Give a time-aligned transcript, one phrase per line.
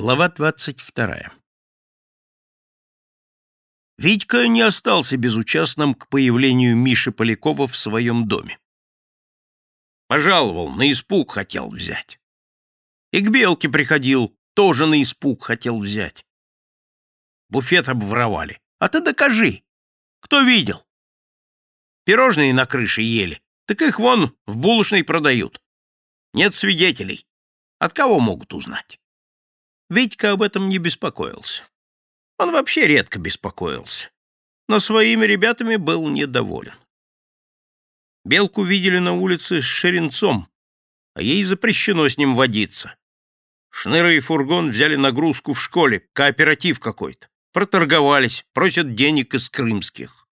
[0.00, 1.32] Глава двадцать вторая
[3.96, 8.60] Витька не остался безучастным к появлению Миши Полякова в своем доме.
[10.06, 12.20] Пожаловал, на испуг хотел взять.
[13.10, 16.24] И к Белке приходил, тоже на испуг хотел взять.
[17.48, 18.60] Буфет обворовали.
[18.78, 19.64] А ты докажи.
[20.20, 20.86] Кто видел?
[22.04, 25.60] Пирожные на крыше ели, так их вон в булочной продают.
[26.34, 27.26] Нет свидетелей.
[27.80, 29.00] От кого могут узнать?
[29.90, 31.62] Витька об этом не беспокоился.
[32.38, 34.10] Он вообще редко беспокоился,
[34.68, 36.74] но своими ребятами был недоволен.
[38.24, 40.48] Белку видели на улице с Шеренцом,
[41.14, 42.96] а ей запрещено с ним водиться.
[43.70, 47.28] Шныра и фургон взяли нагрузку в школе, кооператив какой-то.
[47.52, 50.28] Проторговались, просят денег из крымских.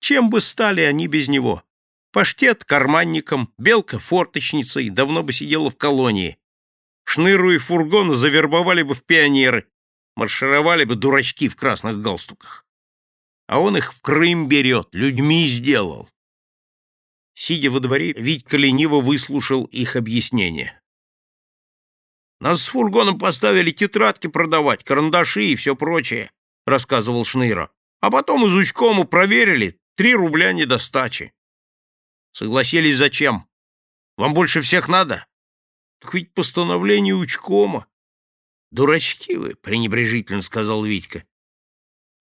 [0.00, 1.62] Чем бы стали они без него?
[2.10, 6.39] Паштет карманником, белка форточницей, давно бы сидела в колонии.
[7.12, 9.66] Шныру и фургон завербовали бы в пионеры,
[10.14, 12.64] маршировали бы дурачки в красных галстуках.
[13.48, 16.08] А он их в Крым берет, людьми сделал.
[17.34, 20.80] Сидя во дворе, Витька лениво выслушал их объяснение.
[22.38, 26.30] «Нас с фургоном поставили тетрадки продавать, карандаши и все прочее»,—
[26.64, 27.72] рассказывал Шныра.
[28.00, 31.34] «А потом из учкому проверили, три рубля недостачи».
[32.30, 33.48] «Согласились зачем?
[34.16, 35.26] Вам больше всех надо?»
[36.00, 37.86] Так ведь постановление учкома.
[38.70, 41.24] Дурачки вы, пренебрежительно сказал Витька.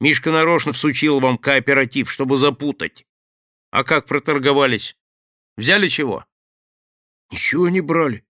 [0.02, 3.06] Мишка нарочно всучил вам кооператив, чтобы запутать.
[3.72, 4.98] А как проторговались?
[5.58, 6.26] Взяли чего?
[7.32, 8.26] Ничего не брали.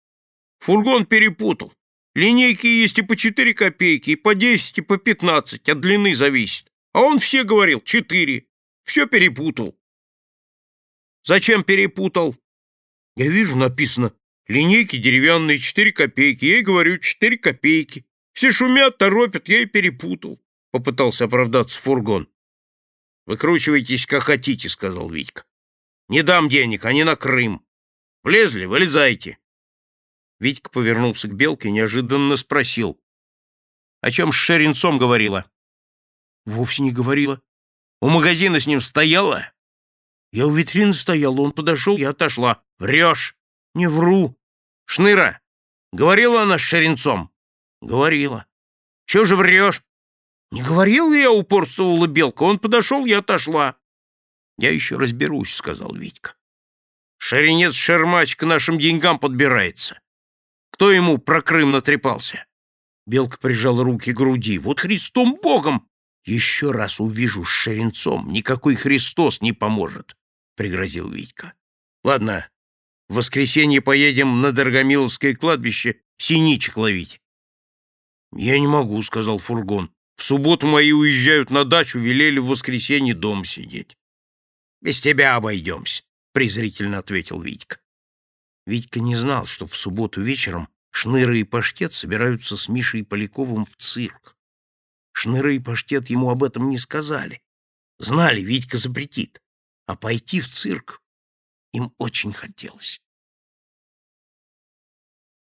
[0.60, 1.74] Фургон перепутал.
[2.16, 6.72] Линейки есть и по четыре копейки, и по десять, и по пятнадцать, от длины зависит.
[6.94, 8.48] А он все говорил четыре.
[8.84, 9.80] Все перепутал.
[11.24, 12.36] Зачем перепутал?
[13.16, 14.14] Я вижу, написано
[14.50, 16.44] Линейки деревянные, четыре копейки.
[16.44, 18.08] Я и говорю, четыре копейки.
[18.34, 20.42] Все шумят, торопят, я и перепутал.
[20.72, 22.28] Попытался оправдаться фургон.
[23.28, 25.46] Выкручивайтесь, как хотите, сказал Витька.
[26.08, 27.64] Не дам денег, они на Крым.
[28.24, 29.38] Влезли, вылезайте.
[30.40, 33.00] Витька повернулся к Белке и неожиданно спросил.
[34.02, 35.46] О чем с Шеренцом говорила?
[36.46, 37.40] Вовсе не говорила.
[38.02, 39.54] У магазина с ним стояла?
[40.32, 42.64] Я у витрины стояла, он подошел, я отошла.
[42.80, 43.36] Врешь.
[43.76, 44.39] Не вру.
[44.90, 45.40] Шныра,
[45.92, 47.30] говорила она с Шеренцом?
[47.80, 48.48] Говорила.
[49.06, 49.84] Чего же врешь?
[50.50, 52.42] Не говорил я, упорствовала Белка.
[52.42, 53.76] Он подошел, я отошла.
[54.58, 56.34] Я еще разберусь, сказал Витька.
[57.20, 60.00] Шеренец Шермач к нашим деньгам подбирается.
[60.72, 62.48] Кто ему про Крым натрепался?
[63.06, 64.58] Белка прижала руки к груди.
[64.58, 65.88] Вот Христом Богом!
[66.26, 70.18] Еще раз увижу с Шеренцом, никакой Христос не поможет,
[70.56, 71.54] пригрозил Витька.
[72.04, 72.50] Ладно,
[73.10, 77.20] в воскресенье поедем на Дорогомиловское кладбище синичек ловить.—
[78.32, 83.44] Я не могу,— сказал фургон.— В субботу мои уезжают на дачу, велели в воскресенье дом
[83.44, 83.98] сидеть.—
[84.82, 86.04] Без тебя обойдемся,—
[86.34, 87.80] презрительно ответил Витька.
[88.68, 93.76] Витька не знал, что в субботу вечером Шныра и Паштет собираются с Мишей Поляковым в
[93.78, 94.36] цирк.
[95.12, 97.42] Шныра и Паштет ему об этом не сказали.
[97.98, 99.42] Знали, Витька запретит.
[99.88, 101.02] А пойти в цирк
[101.74, 103.02] им очень хотелось.